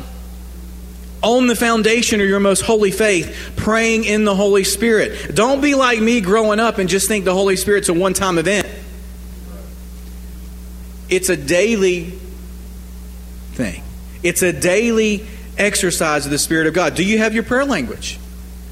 [1.24, 5.34] on the foundation of your most holy faith, praying in the Holy Spirit.
[5.34, 8.38] Don't be like me growing up and just think the Holy Spirit's a one time
[8.38, 8.68] event.
[11.12, 12.14] It's a daily
[13.54, 13.84] thing,
[14.24, 16.96] it's a daily exercise of the Spirit of God.
[16.96, 18.18] Do you have your prayer language?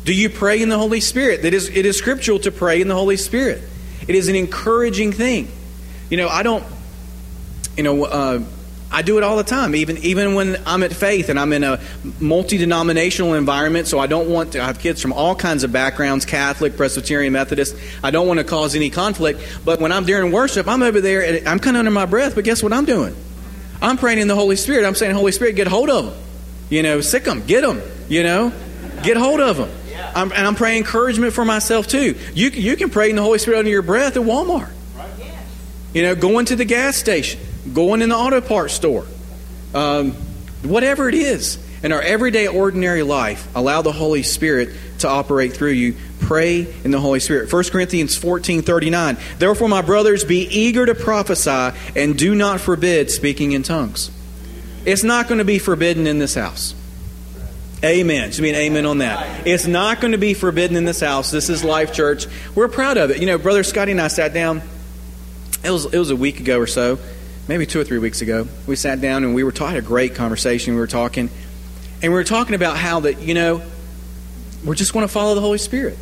[0.06, 1.44] Do you pray in the Holy Spirit?
[1.44, 3.62] That is, it is scriptural to pray in the Holy Spirit.
[4.08, 5.50] It is an encouraging thing.
[6.10, 6.64] You know, I don't,
[7.78, 8.44] you know, uh,
[8.92, 11.64] I do it all the time, even even when I'm at faith and I'm in
[11.64, 11.80] a
[12.20, 13.88] multi denominational environment.
[13.88, 17.32] So I don't want to I have kids from all kinds of backgrounds Catholic, Presbyterian,
[17.34, 17.76] Methodist.
[18.04, 19.42] I don't want to cause any conflict.
[19.64, 22.34] But when I'm during worship, I'm over there and I'm kind of under my breath.
[22.34, 23.16] But guess what I'm doing?
[23.80, 24.86] I'm praying in the Holy Spirit.
[24.86, 26.14] I'm saying, Holy Spirit, get hold of them.
[26.70, 27.82] You know, sick them, get them.
[28.10, 28.52] You know,
[29.04, 29.70] get hold of them.
[30.16, 32.18] I'm, and I'm praying encouragement for myself too.
[32.34, 34.72] You you can pray in the Holy Spirit under your breath at Walmart.
[35.94, 37.40] You know, going to the gas station
[37.74, 39.06] going in the auto parts store,
[39.74, 40.12] um,
[40.64, 41.66] whatever it is.
[41.82, 45.96] In our everyday, ordinary life, allow the Holy Spirit to operate through you.
[46.20, 47.52] Pray in the Holy Spirit.
[47.52, 49.18] 1 Corinthians 14 39.
[49.38, 54.12] Therefore, my brothers, be eager to prophesy and do not forbid speaking in tongues.
[54.86, 56.76] It's not going to be forbidden in this house.
[57.84, 58.32] Amen.
[58.32, 59.48] Should be an amen on that.
[59.48, 61.32] It's not going to be forbidden in this house.
[61.32, 62.28] This is Life Church.
[62.54, 63.20] We're proud of it.
[63.20, 64.62] You know, Brother Scotty and I sat down.
[65.64, 67.00] It was it was a week ago or so,
[67.50, 68.48] maybe two or three weeks ago.
[68.68, 69.78] We sat down and we were talking.
[69.78, 70.76] A great conversation.
[70.76, 71.30] We were talking,
[72.02, 73.62] and we were talking about how that you know,
[74.64, 75.98] we're just going to follow the Holy Spirit.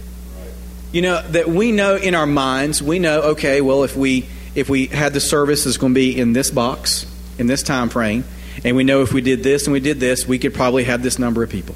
[0.91, 2.83] You know that we know in our minds.
[2.83, 3.61] We know okay.
[3.61, 7.11] Well, if we if we had the service is going to be in this box
[7.39, 8.23] in this time frame
[8.63, 11.03] and we know if we did this and we did this, we could probably have
[11.03, 11.75] this number of people.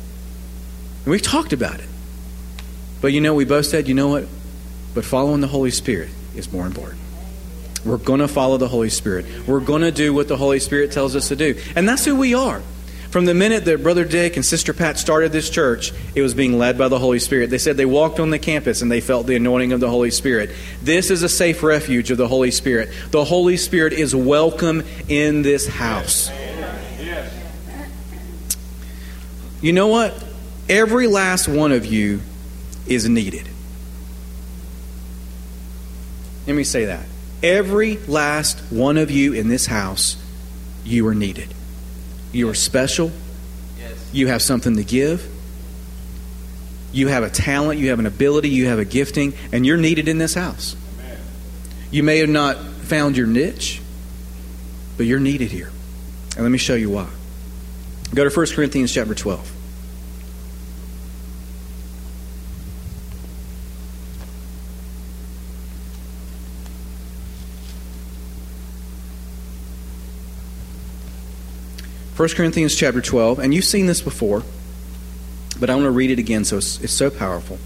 [1.05, 1.87] And we've talked about it.
[3.01, 4.27] But you know, we both said, you know what?
[4.93, 6.99] But following the Holy Spirit is more important.
[7.85, 9.25] We're going to follow the Holy Spirit.
[9.47, 11.59] We're going to do what the Holy Spirit tells us to do.
[11.75, 12.61] And that's who we are.
[13.09, 16.57] From the minute that Brother Dick and Sister Pat started this church, it was being
[16.57, 17.49] led by the Holy Spirit.
[17.49, 20.11] They said they walked on the campus and they felt the anointing of the Holy
[20.11, 20.51] Spirit.
[20.81, 22.89] This is a safe refuge of the Holy Spirit.
[23.09, 26.31] The Holy Spirit is welcome in this house.
[29.61, 30.13] You know what?
[30.69, 32.21] Every last one of you
[32.87, 33.45] is needed.
[36.47, 37.05] Let me say that.
[37.43, 40.15] Every last one of you in this house,
[40.83, 41.53] you are needed.
[42.31, 43.11] You are special.
[43.79, 44.09] Yes.
[44.13, 45.27] You have something to give.
[46.93, 50.07] You have a talent, you have an ability, you have a gifting, and you're needed
[50.07, 50.75] in this house.
[50.99, 51.19] Amen.
[51.89, 53.81] You may have not found your niche,
[54.97, 55.71] but you're needed here.
[56.35, 57.07] And let me show you why.
[58.13, 59.51] Go to 1 Corinthians chapter 12.
[72.21, 74.43] First Corinthians chapter 12, and you've seen this before,
[75.59, 77.57] but I want to read it again so it's, it's so powerful.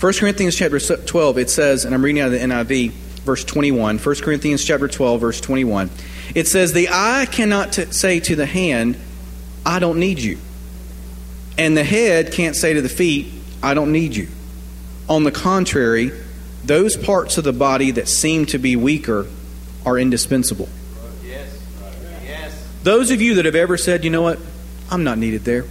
[0.00, 3.98] 1 Corinthians chapter 12, it says, and I'm reading out of the NIV, verse 21.
[3.98, 5.90] 1 Corinthians chapter 12, verse 21.
[6.34, 8.96] It says, The eye cannot t- say to the hand,
[9.66, 10.38] I don't need you.
[11.58, 14.28] And the head can't say to the feet, I don't need you.
[15.10, 16.10] On the contrary,
[16.64, 19.26] those parts of the body that seem to be weaker
[19.84, 20.70] are indispensable.
[22.82, 24.38] Those of you that have ever said, you know what,
[24.90, 25.64] I'm not needed there.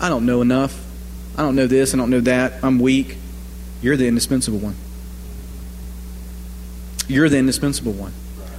[0.00, 0.78] I don't know enough.
[1.36, 1.94] I don't know this.
[1.94, 2.64] I don't know that.
[2.64, 3.16] I'm weak.
[3.80, 4.74] You're the indispensable one.
[7.06, 8.12] You're the indispensable one.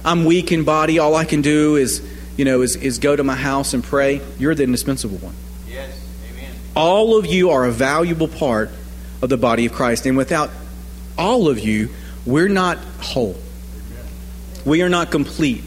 [0.04, 0.98] I'm weak in body.
[0.98, 2.02] All I can do is,
[2.36, 4.22] you know, is, is go to my house and pray.
[4.38, 5.34] You're the indispensable one.
[5.68, 6.02] Yes.
[6.32, 6.54] Amen.
[6.74, 8.70] All of you are a valuable part
[9.20, 10.06] of the body of Christ.
[10.06, 10.50] And without
[11.18, 11.90] all of you,
[12.24, 13.36] we're not whole.
[14.64, 15.62] We are not complete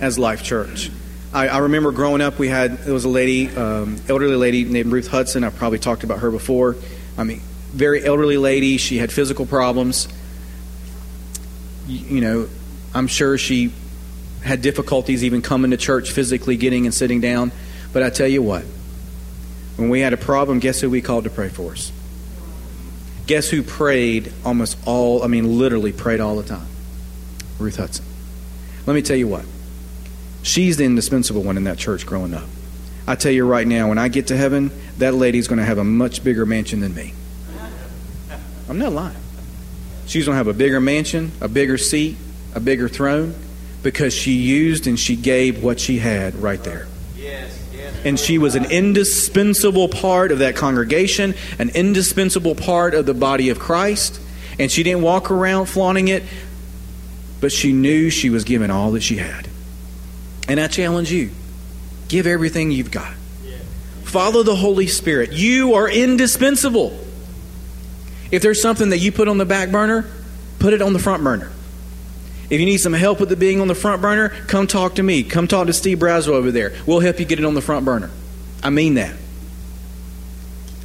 [0.00, 0.90] as Life Church.
[1.36, 4.90] I, I remember growing up, we had, there was a lady, um, elderly lady named
[4.90, 5.44] Ruth Hudson.
[5.44, 6.76] I've probably talked about her before.
[7.18, 7.42] I mean,
[7.74, 8.78] very elderly lady.
[8.78, 10.08] She had physical problems.
[11.86, 12.48] you, you know,
[12.94, 13.70] I'm sure she
[14.44, 17.52] had difficulties even coming to church physically, getting and sitting down.
[17.92, 18.62] But I tell you what,
[19.76, 21.92] when we had a problem, guess who we called to pray for us?
[23.26, 26.66] Guess who prayed almost all, I mean, literally prayed all the time?
[27.58, 28.06] Ruth Hudson.
[28.86, 29.44] Let me tell you what,
[30.46, 32.44] she's the indispensable one in that church growing up.
[33.06, 35.78] I tell you right now, when I get to heaven, that lady's going to have
[35.78, 37.14] a much bigger mansion than me.
[38.68, 39.16] I'm not lying.
[40.06, 42.16] She's going to have a bigger mansion, a bigger seat,
[42.54, 43.34] a bigger throne
[43.82, 46.88] because she used and she gave what she had right there.
[48.04, 53.50] And she was an indispensable part of that congregation, an indispensable part of the body
[53.50, 54.20] of Christ.
[54.58, 56.24] And she didn't walk around flaunting it,
[57.40, 59.48] but she knew she was giving all that she had.
[60.48, 61.30] And I challenge you
[62.08, 63.12] give everything you've got.
[64.04, 65.32] Follow the Holy Spirit.
[65.32, 66.98] You are indispensable.
[68.30, 70.08] If there's something that you put on the back burner,
[70.58, 71.50] put it on the front burner.
[72.48, 75.02] If you need some help with it being on the front burner, come talk to
[75.02, 75.24] me.
[75.24, 76.72] Come talk to Steve Braswell over there.
[76.86, 78.10] We'll help you get it on the front burner.
[78.62, 79.16] I mean that.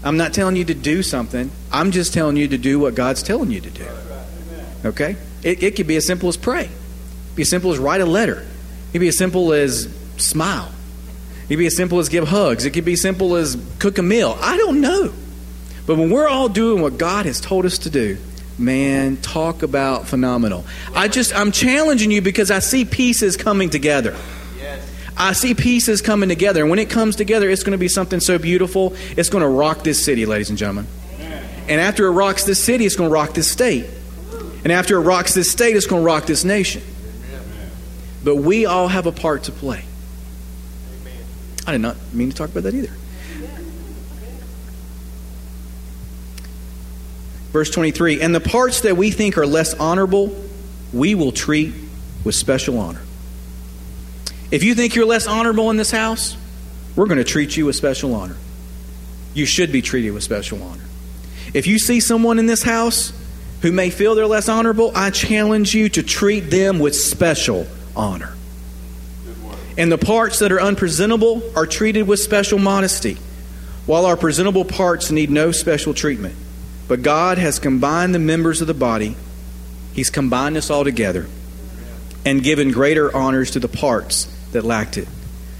[0.04, 1.52] I'm not telling you to do something.
[1.72, 3.86] I'm just telling you to do what God's telling you to do.
[4.84, 5.16] Okay?
[5.44, 6.70] It, it could be as simple as pray.
[7.36, 8.48] Be as simple as write a letter.
[8.92, 10.70] It could be as simple as smile.
[11.46, 12.66] It could be as simple as give hugs.
[12.66, 14.38] It could be as simple as cook a meal.
[14.42, 15.14] I don't know.
[15.88, 18.18] But when we're all doing what God has told us to do,
[18.58, 20.66] man, talk about phenomenal.
[20.94, 24.16] I just, I'm challenging you because I see pieces coming together.
[25.18, 26.62] I see pieces coming together.
[26.62, 28.96] And when it comes together, it's going to be something so beautiful.
[29.18, 30.88] It's going to rock this city, ladies and gentlemen.
[31.68, 33.86] And after it rocks this city, it's going to rock this state.
[34.64, 36.82] And after it rocks this state, it's going to rock this nation.
[38.24, 39.86] But we all have a part to play.
[41.66, 42.94] I did not mean to talk about that either.
[47.52, 50.36] Verse 23 And the parts that we think are less honorable,
[50.94, 51.74] we will treat
[52.24, 53.02] with special honor.
[54.52, 56.36] If you think you're less honorable in this house,
[56.96, 58.36] we're going to treat you with special honor.
[59.34, 60.84] You should be treated with special honor.
[61.54, 63.14] If you see someone in this house
[63.62, 68.36] who may feel they're less honorable, I challenge you to treat them with special honor.
[69.78, 73.18] And the parts that are unpresentable are treated with special modesty,
[73.86, 76.36] while our presentable parts need no special treatment.
[76.88, 79.16] But God has combined the members of the body,
[79.94, 81.28] He's combined us all together,
[82.26, 85.08] and given greater honors to the parts that lacked it.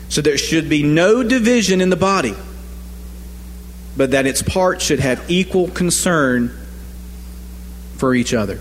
[0.10, 2.36] So there should be no division in the body,
[3.96, 6.58] but that its parts should have equal concern
[7.98, 8.60] for each other.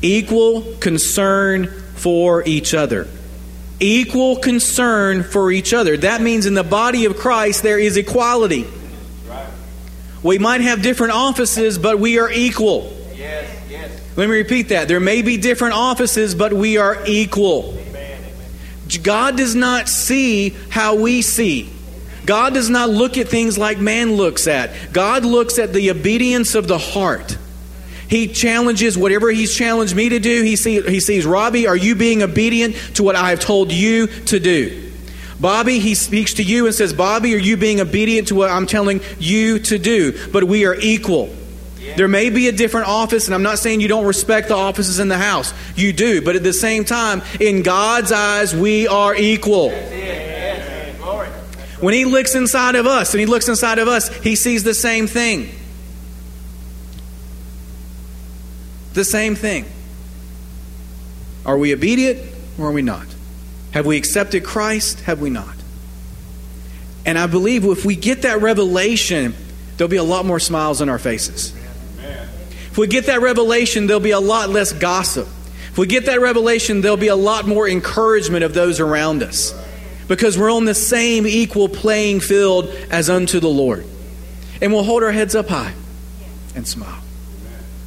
[0.00, 3.08] Equal concern for each other.
[3.80, 5.96] Equal concern for each other.
[5.96, 8.66] That means in the body of Christ there is equality.
[10.22, 12.94] We might have different offices, but we are equal.
[13.14, 13.90] Yes, yes.
[14.16, 14.86] Let me repeat that.
[14.86, 17.74] There may be different offices, but we are equal.
[19.02, 21.70] God does not see how we see.
[22.26, 24.92] God does not look at things like man looks at.
[24.92, 27.38] God looks at the obedience of the heart.
[28.08, 30.42] He challenges whatever He's challenged me to do.
[30.42, 34.06] He, see, he sees, Robbie, are you being obedient to what I have told you
[34.06, 34.92] to do?
[35.40, 38.66] Bobby, he speaks to you and says, Bobby, are you being obedient to what I'm
[38.66, 40.30] telling you to do?
[40.32, 41.34] But we are equal.
[41.96, 44.98] There may be a different office, and I'm not saying you don't respect the offices
[44.98, 45.52] in the house.
[45.76, 46.22] You do.
[46.22, 49.70] But at the same time, in God's eyes, we are equal.
[51.80, 54.74] When He looks inside of us and He looks inside of us, He sees the
[54.74, 55.50] same thing.
[58.94, 59.66] The same thing.
[61.44, 62.20] Are we obedient
[62.58, 63.06] or are we not?
[63.72, 65.00] Have we accepted Christ?
[65.00, 65.54] Have we not?
[67.04, 69.34] And I believe if we get that revelation,
[69.76, 71.52] there'll be a lot more smiles on our faces.
[72.70, 75.28] If we get that revelation, there'll be a lot less gossip.
[75.70, 79.52] If we get that revelation, there'll be a lot more encouragement of those around us
[80.08, 83.84] because we're on the same equal playing field as unto the Lord.
[84.62, 85.74] And we'll hold our heads up high
[86.54, 87.00] and smile.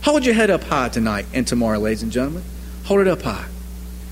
[0.07, 2.41] Hold your head up high tonight and tomorrow, ladies and gentlemen.
[2.85, 3.45] Hold it up high.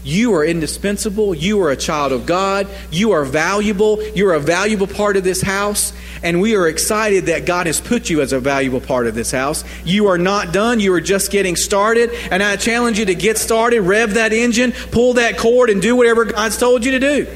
[0.04, 1.34] You are indispensable.
[1.34, 2.68] You are a child of God.
[2.92, 4.04] You are valuable.
[4.10, 5.94] You're a valuable part of this house.
[6.22, 9.32] And we are excited that God has put you as a valuable part of this
[9.32, 9.64] house.
[9.86, 10.82] You are not done.
[10.82, 12.10] You are just getting started.
[12.30, 15.96] And I challenge you to get started, rev that engine, pull that cord, and do
[15.96, 17.28] whatever God's told you to do.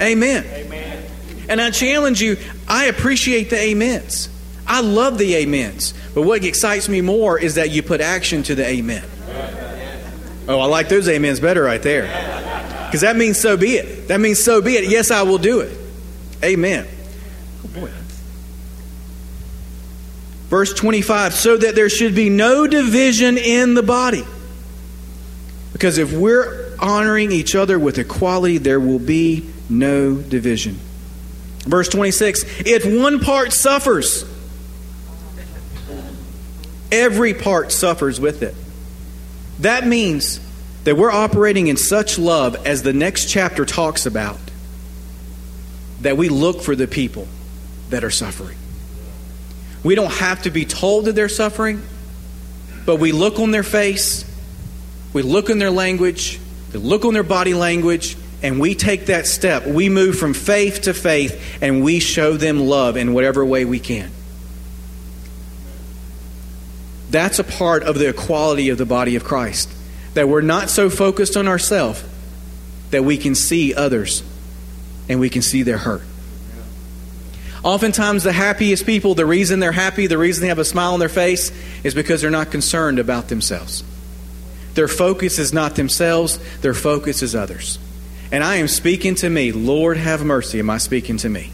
[0.00, 0.44] Amen.
[0.44, 1.04] Amen.
[1.48, 4.28] And I challenge you, I appreciate the amens.
[4.66, 5.94] I love the amens.
[6.14, 9.04] But what excites me more is that you put action to the amen.
[10.48, 12.04] Oh, I like those amens better right there.
[12.86, 14.08] Because that means so be it.
[14.08, 14.88] That means so be it.
[14.88, 15.76] Yes, I will do it.
[16.44, 16.86] Amen.
[17.64, 17.90] Oh, boy.
[20.48, 24.24] Verse 25 so that there should be no division in the body.
[25.72, 30.78] Because if we're honoring each other with equality, there will be no division.
[31.64, 34.24] Verse 26 if one part suffers,
[36.90, 38.54] every part suffers with it.
[39.60, 40.40] That means
[40.84, 44.38] that we're operating in such love as the next chapter talks about
[46.02, 47.26] that we look for the people
[47.90, 48.56] that are suffering.
[49.82, 51.82] We don't have to be told that they're suffering,
[52.84, 54.24] but we look on their face,
[55.12, 56.38] we look in their language,
[56.72, 59.66] we look on their body language, and we take that step.
[59.66, 63.80] We move from faith to faith, and we show them love in whatever way we
[63.80, 64.10] can.
[67.10, 69.70] That's a part of the equality of the body of Christ.
[70.14, 72.02] That we're not so focused on ourselves
[72.90, 74.22] that we can see others
[75.08, 76.02] and we can see their hurt.
[77.62, 81.00] Oftentimes, the happiest people, the reason they're happy, the reason they have a smile on
[81.00, 81.50] their face,
[81.82, 83.82] is because they're not concerned about themselves.
[84.74, 87.78] Their focus is not themselves, their focus is others.
[88.30, 89.52] And I am speaking to me.
[89.52, 90.58] Lord, have mercy.
[90.58, 91.50] Am I speaking to me?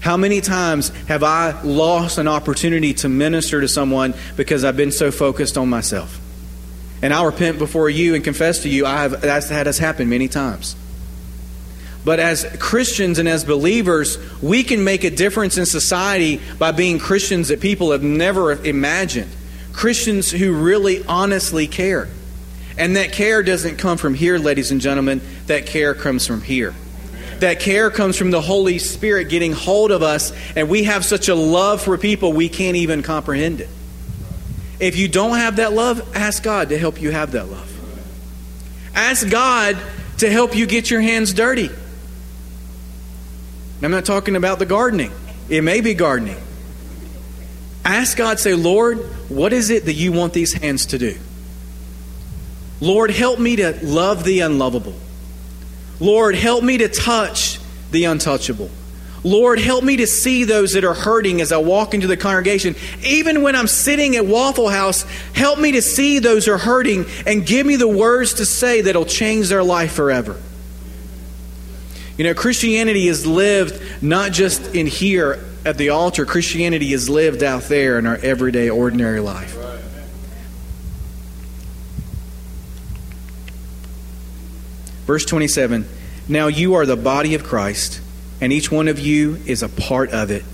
[0.00, 4.92] How many times have I lost an opportunity to minister to someone because I've been
[4.92, 6.20] so focused on myself?
[7.02, 10.08] And I'll repent before you and confess to you, I have, that's had us happen
[10.08, 10.76] many times.
[12.04, 16.98] But as Christians and as believers, we can make a difference in society by being
[16.98, 19.30] Christians that people have never imagined.
[19.72, 22.08] Christians who really honestly care.
[22.76, 25.20] And that care doesn't come from here, ladies and gentlemen.
[25.46, 26.74] That care comes from here.
[27.40, 31.28] That care comes from the Holy Spirit getting hold of us, and we have such
[31.28, 33.68] a love for people we can't even comprehend it.
[34.80, 37.72] If you don't have that love, ask God to help you have that love.
[38.94, 39.76] Ask God
[40.18, 41.70] to help you get your hands dirty.
[43.82, 45.12] I'm not talking about the gardening,
[45.48, 46.36] it may be gardening.
[47.84, 48.98] Ask God, say, Lord,
[49.30, 51.16] what is it that you want these hands to do?
[52.80, 54.94] Lord, help me to love the unlovable.
[56.00, 57.58] Lord, help me to touch
[57.90, 58.70] the untouchable.
[59.24, 62.76] Lord, help me to see those that are hurting as I walk into the congregation.
[63.04, 65.02] Even when I'm sitting at Waffle House,
[65.34, 68.82] help me to see those who are hurting and give me the words to say
[68.82, 70.40] that'll change their life forever.
[72.16, 77.42] You know, Christianity is lived not just in here at the altar, Christianity is lived
[77.42, 79.56] out there in our everyday, ordinary life.
[85.08, 85.88] Verse 27
[86.28, 88.02] Now you are the body of Christ
[88.42, 90.44] and each one of you is a part of it.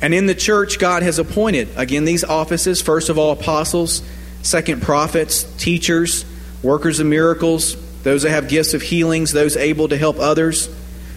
[0.00, 4.02] And in the church, God has appointed, again, these offices first of all, apostles,
[4.42, 6.24] second, prophets, teachers,
[6.62, 10.70] workers of miracles, those that have gifts of healings, those able to help others,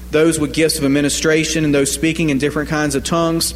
[0.09, 3.53] those with gifts of administration, and those speaking in different kinds of tongues.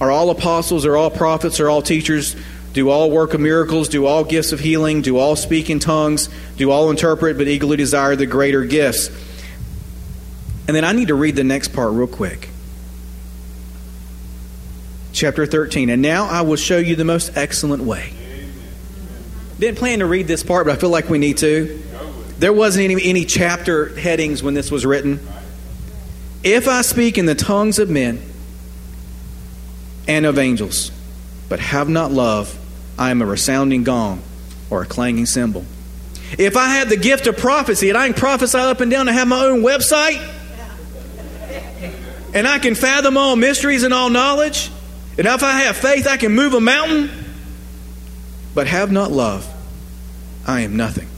[0.00, 2.34] Are all apostles, are all prophets, are all teachers?
[2.74, 3.88] Do all work of miracles?
[3.88, 5.00] Do all gifts of healing?
[5.00, 6.28] Do all speak in tongues?
[6.56, 9.08] Do all interpret, but eagerly desire the greater gifts?
[10.66, 12.48] And then I need to read the next part real quick.
[15.12, 15.88] Chapter 13.
[15.88, 18.12] And now I will show you the most excellent way.
[19.60, 21.80] Didn't plan to read this part, but I feel like we need to.
[22.40, 25.20] There wasn't any, any chapter headings when this was written.
[26.42, 28.20] If I speak in the tongues of men
[30.08, 30.90] and of angels,
[31.48, 32.58] but have not love,
[32.98, 34.22] I am a resounding gong
[34.70, 35.64] or a clanging cymbal.
[36.38, 39.16] If I have the gift of prophecy and I can prophesy up and down and
[39.16, 40.20] have my own website,
[42.32, 44.70] and I can fathom all mysteries and all knowledge,
[45.16, 47.10] and if I have faith, I can move a mountain,
[48.54, 49.48] but have not love,
[50.46, 51.08] I am nothing.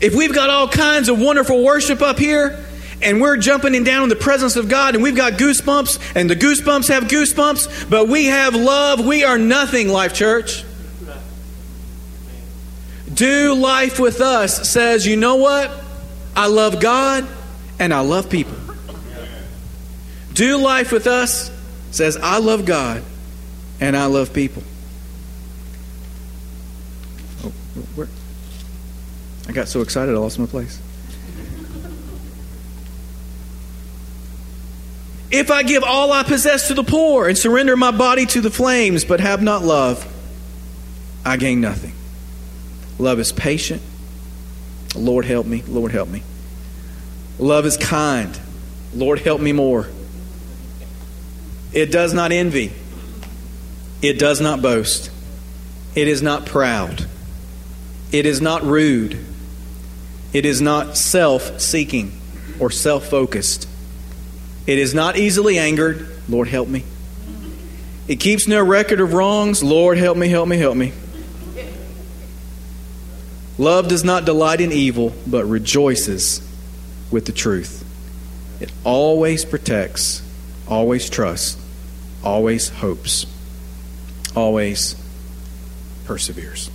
[0.00, 2.64] If we've got all kinds of wonderful worship up here,
[3.02, 6.28] and we're jumping in down in the presence of God, and we've got goosebumps, and
[6.28, 10.64] the goosebumps have goosebumps, but we have love, we are nothing, Life Church.
[13.12, 15.70] Do life with us says, you know what?
[16.34, 17.26] I love God
[17.78, 18.56] and I love people.
[20.32, 21.50] Do life with us
[21.90, 23.02] says, I love God
[23.80, 24.62] and I love people.
[27.44, 27.52] Oh,
[27.96, 28.08] where?
[29.46, 30.80] I got so excited I lost my place.
[35.32, 38.50] If I give all I possess to the poor and surrender my body to the
[38.50, 40.06] flames, but have not love,
[41.24, 41.94] I gain nothing.
[42.98, 43.80] Love is patient.
[44.94, 45.62] Lord, help me.
[45.66, 46.22] Lord, help me.
[47.38, 48.38] Love is kind.
[48.94, 49.88] Lord, help me more.
[51.72, 52.70] It does not envy.
[54.02, 55.10] It does not boast.
[55.94, 57.06] It is not proud.
[58.10, 59.18] It is not rude.
[60.34, 62.12] It is not self seeking
[62.60, 63.66] or self focused.
[64.66, 66.08] It is not easily angered.
[66.28, 66.84] Lord, help me.
[68.08, 69.62] It keeps no record of wrongs.
[69.62, 70.92] Lord, help me, help me, help me.
[73.58, 76.40] Love does not delight in evil, but rejoices
[77.10, 77.84] with the truth.
[78.60, 80.22] It always protects,
[80.68, 81.60] always trusts,
[82.24, 83.26] always hopes,
[84.34, 84.96] always
[86.04, 86.70] perseveres.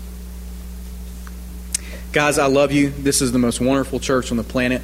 [2.13, 2.89] Guys, I love you.
[2.89, 4.81] This is the most wonderful church on the planet.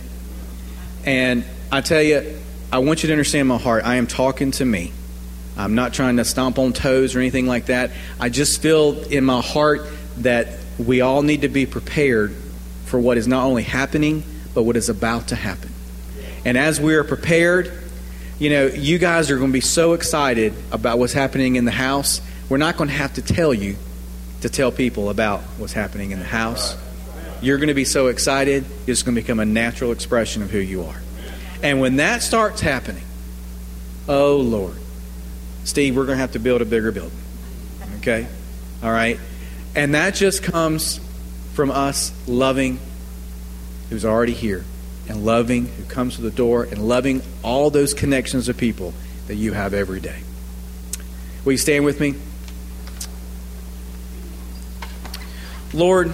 [1.06, 2.39] And I tell you,
[2.74, 3.86] I want you to understand my heart.
[3.86, 4.91] I am talking to me.
[5.55, 7.91] I'm not trying to stomp on toes or anything like that.
[8.19, 9.84] I just feel in my heart
[10.17, 12.34] that we all need to be prepared
[12.86, 14.24] for what is not only happening,
[14.55, 15.69] but what is about to happen.
[16.45, 17.71] And as we are prepared,
[18.39, 21.71] you know, you guys are going to be so excited about what's happening in the
[21.71, 22.21] house.
[22.49, 23.76] We're not going to have to tell you
[24.41, 26.76] to tell people about what's happening in the house.
[27.39, 30.57] You're going to be so excited, it's going to become a natural expression of who
[30.57, 31.03] you are.
[31.64, 33.05] And when that starts happening,
[34.07, 34.78] oh Lord,
[35.64, 37.18] Steve, we're going to have to build a bigger building.
[37.99, 38.28] Okay?
[38.84, 39.18] All right?
[39.74, 40.99] And that just comes
[41.53, 42.80] from us loving
[43.89, 44.66] who's already here
[45.07, 48.93] and loving who comes to the door and loving all those connections of people
[49.28, 50.22] that you have every day.
[51.45, 52.16] Will you stand with me?
[55.74, 56.14] Lord,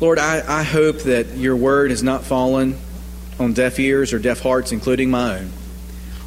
[0.00, 2.78] Lord, I, I hope that your word has not fallen
[3.38, 5.50] on deaf ears or deaf hearts, including my own.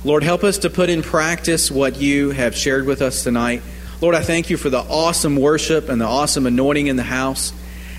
[0.04, 3.62] Lord, help us to put in practice what you have shared with us tonight.
[4.00, 7.52] Lord, I thank you for the awesome worship and the awesome anointing in the house.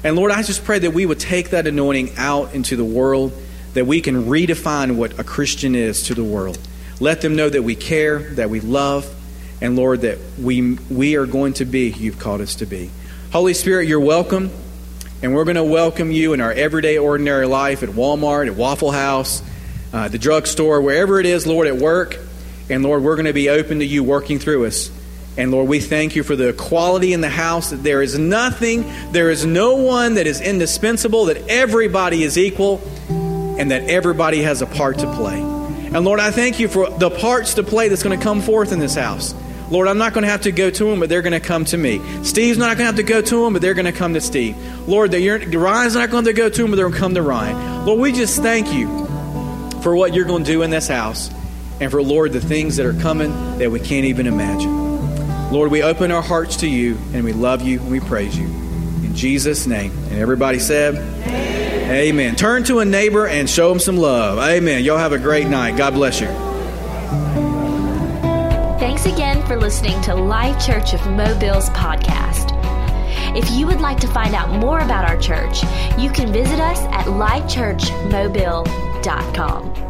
[0.05, 3.33] And Lord, I just pray that we would take that anointing out into the world,
[3.75, 6.59] that we can redefine what a Christian is to the world.
[7.01, 9.13] Let them know that we care, that we love,
[9.61, 12.91] and Lord, that we, we are going to be you've called us to be.
[13.33, 14.51] Holy Spirit, you're welcome,
[15.23, 18.93] and we're going to welcome you in our everyday, ordinary life at Walmart, at Waffle
[18.93, 19.43] House,
[19.93, 22.17] uh, the drugstore, wherever it is, Lord, at work.
[22.71, 24.91] And Lord, we're going to be open to you working through us
[25.39, 28.85] And Lord, we thank you for the equality in the house that there is nothing,
[29.13, 34.63] there is no one that is indispensable, that everybody is equal, and that everybody has
[34.63, 35.39] a part to play.
[35.39, 38.73] And Lord, I thank you for the parts to play that's going to come forth
[38.73, 39.33] in this house.
[39.71, 41.65] Lord, I'm not going to have to go to them, but they're going to come
[41.67, 42.01] to me.
[42.25, 44.21] Steve's not going to have to go to them, but they're going to come to
[44.21, 44.57] Steve.
[44.89, 47.23] Lord, that Ryan's not going to go to them, but they're going to come to
[47.23, 47.85] Ryan.
[47.85, 48.89] Lord, we just thank you
[49.83, 51.31] for what you're going to do in this house
[51.81, 55.53] and for, Lord, the things that are coming that we can't even imagine.
[55.53, 58.47] Lord, we open our hearts to you and we love you and we praise you.
[58.47, 59.93] In Jesus' name.
[60.11, 61.91] And everybody said, Amen.
[61.91, 62.37] Amen.
[62.37, 64.39] Turn to a neighbor and show them some love.
[64.39, 64.85] Amen.
[64.85, 65.77] Y'all have a great night.
[65.77, 66.29] God bless you.
[69.49, 72.53] For listening to Life Church of Mobile's podcast.
[73.35, 75.63] If you would like to find out more about our church,
[75.99, 79.88] you can visit us at lifechurchmobile.com.